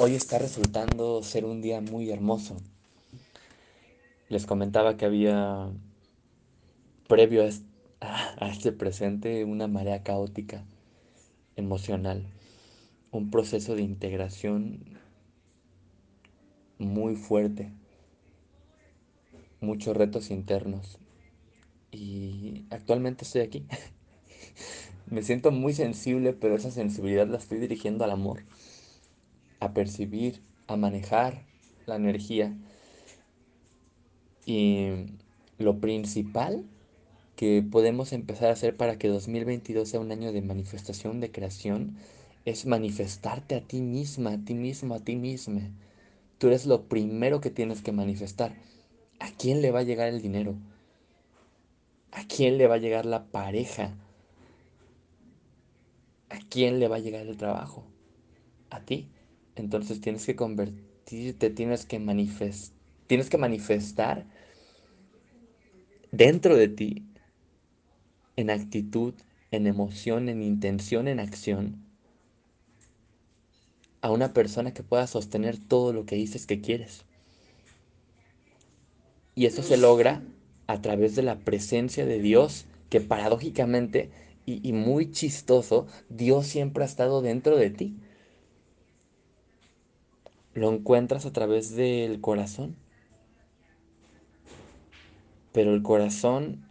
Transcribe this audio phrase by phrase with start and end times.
[0.00, 2.56] Hoy está resultando ser un día muy hermoso.
[4.28, 5.72] Les comentaba que había,
[7.08, 7.42] previo
[8.00, 10.64] a, este presente, una marea caótica,
[11.56, 12.24] emocional,
[13.10, 14.84] un proceso de integración
[16.78, 17.72] muy fuerte,
[19.60, 21.00] muchos retos internos.
[21.90, 23.66] Y actualmente estoy aquí.
[25.10, 28.44] Me siento muy sensible, pero esa sensibilidad la estoy dirigiendo al amor
[29.60, 31.44] a percibir, a manejar
[31.86, 32.56] la energía.
[34.46, 34.88] Y
[35.58, 36.64] lo principal
[37.36, 41.96] que podemos empezar a hacer para que 2022 sea un año de manifestación, de creación,
[42.44, 45.70] es manifestarte a ti misma, a ti mismo, a ti misma.
[46.38, 48.54] Tú eres lo primero que tienes que manifestar.
[49.20, 50.54] ¿A quién le va a llegar el dinero?
[52.12, 53.94] ¿A quién le va a llegar la pareja?
[56.28, 57.84] ¿A quién le va a llegar el trabajo?
[58.70, 59.08] A ti.
[59.58, 62.76] Entonces tienes que convertirte, tienes que manifestar,
[63.06, 64.26] tienes que manifestar
[66.12, 67.04] dentro de ti,
[68.36, 69.14] en actitud,
[69.50, 71.84] en emoción, en intención, en acción,
[74.00, 77.04] a una persona que pueda sostener todo lo que dices que quieres.
[79.34, 80.22] Y eso se logra
[80.66, 84.10] a través de la presencia de Dios, que paradójicamente
[84.46, 87.96] y, y muy chistoso, Dios siempre ha estado dentro de ti
[90.58, 92.76] lo encuentras a través del corazón.
[95.52, 96.68] Pero el corazón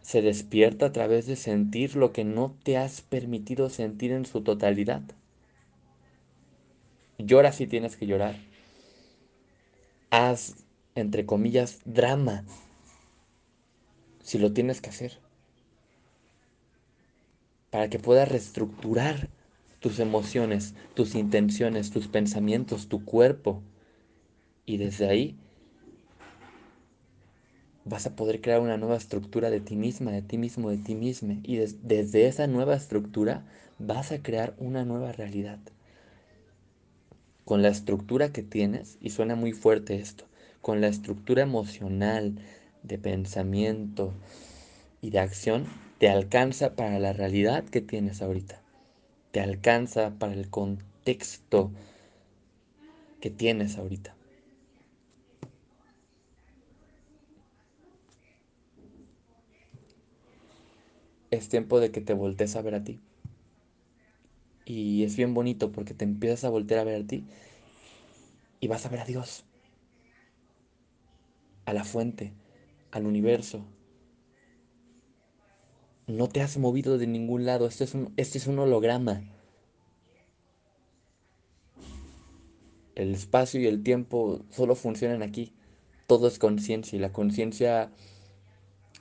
[0.00, 4.42] se despierta a través de sentir lo que no te has permitido sentir en su
[4.42, 5.02] totalidad.
[7.18, 8.36] Llora si tienes que llorar.
[10.10, 10.56] Haz,
[10.94, 12.44] entre comillas, drama
[14.22, 15.18] si lo tienes que hacer.
[17.70, 19.28] Para que puedas reestructurar
[19.82, 23.60] tus emociones, tus intenciones, tus pensamientos, tu cuerpo.
[24.64, 25.36] Y desde ahí
[27.84, 30.94] vas a poder crear una nueva estructura de ti misma, de ti mismo, de ti
[30.94, 31.34] misma.
[31.42, 33.44] Y desde esa nueva estructura
[33.80, 35.58] vas a crear una nueva realidad.
[37.44, 40.26] Con la estructura que tienes, y suena muy fuerte esto,
[40.60, 42.36] con la estructura emocional,
[42.84, 44.14] de pensamiento
[45.00, 45.66] y de acción,
[45.98, 48.61] te alcanza para la realidad que tienes ahorita
[49.32, 51.72] te alcanza para el contexto
[53.20, 54.16] que tienes ahorita.
[61.32, 63.00] Es tiempo de que te voltees a ver a ti.
[64.64, 67.26] Y es bien bonito porque te empiezas a voltear a ver a ti
[68.60, 69.44] y vas a ver a Dios,
[71.66, 72.34] a la fuente,
[72.92, 73.66] al universo.
[76.06, 79.22] No te has movido de ningún lado, este es un, este es un holograma.
[82.94, 85.52] El espacio y el tiempo solo funcionan aquí.
[86.06, 87.90] Todo es conciencia y la conciencia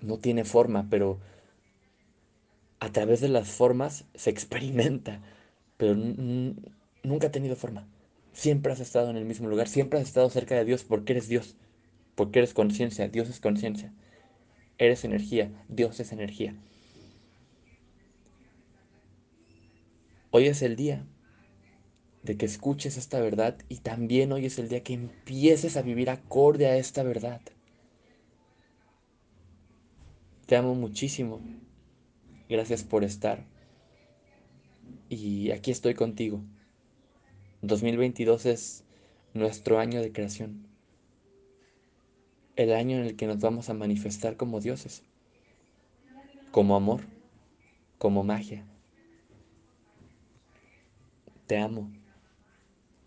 [0.01, 1.19] no tiene forma, pero
[2.79, 5.21] a través de las formas se experimenta,
[5.77, 5.95] pero
[7.03, 7.87] nunca ha tenido forma.
[8.33, 11.27] Siempre has estado en el mismo lugar, siempre has estado cerca de Dios porque eres
[11.27, 11.55] Dios,
[12.15, 13.93] porque eres conciencia, Dios es conciencia.
[14.77, 16.55] Eres energía, Dios es energía.
[20.33, 21.05] Hoy es el día
[22.23, 26.09] de que escuches esta verdad y también hoy es el día que empieces a vivir
[26.09, 27.41] acorde a esta verdad.
[30.45, 31.41] Te amo muchísimo.
[32.47, 33.43] Gracias por estar.
[35.09, 36.41] Y aquí estoy contigo.
[37.61, 38.85] 2022 es
[39.33, 40.65] nuestro año de creación.
[42.55, 45.03] El año en el que nos vamos a manifestar como dioses.
[46.51, 47.01] Como amor.
[47.97, 48.70] Como magia
[51.51, 52.00] te amo.